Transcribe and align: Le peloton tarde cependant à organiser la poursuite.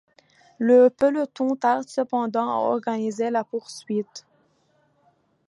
Le 0.57 0.89
peloton 0.89 1.55
tarde 1.55 1.87
cependant 1.87 2.49
à 2.49 2.55
organiser 2.55 3.29
la 3.29 3.43
poursuite. 3.43 4.25